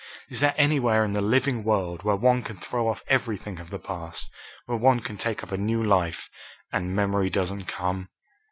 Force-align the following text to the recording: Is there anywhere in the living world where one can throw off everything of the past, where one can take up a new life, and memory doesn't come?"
Is 0.29 0.39
there 0.39 0.55
anywhere 0.57 1.05
in 1.05 1.13
the 1.13 1.21
living 1.21 1.63
world 1.63 2.01
where 2.01 2.15
one 2.15 2.41
can 2.41 2.57
throw 2.57 2.87
off 2.87 3.03
everything 3.07 3.59
of 3.59 3.69
the 3.69 3.77
past, 3.77 4.31
where 4.65 4.75
one 4.79 4.99
can 4.99 5.15
take 5.15 5.43
up 5.43 5.51
a 5.51 5.57
new 5.57 5.83
life, 5.83 6.27
and 6.73 6.95
memory 6.95 7.29
doesn't 7.29 7.67
come?" 7.67 8.09